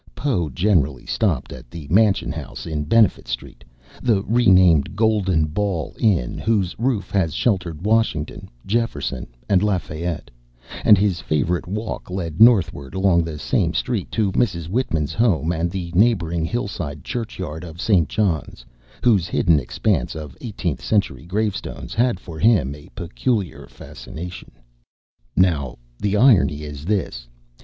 [0.15, 3.63] Poe generally stopped at the Mansion House in Benefit Street
[4.01, 10.31] the renamed Golden Ball Inn whose roof has sheltered Washington, Jefferson, and Lafayette
[10.83, 14.65] and his favorite walk led northward along the same street to Mrs.
[14.67, 18.09] Whitman's home and the neighboring hillside churchyard of St.
[18.09, 18.65] John's,
[19.03, 24.53] whose hidden expanse of Eighteenth Century gravestones had for him a peculiar fascination.
[25.37, 27.27] Now the irony is this.